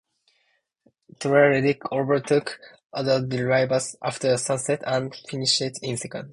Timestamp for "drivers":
3.23-3.95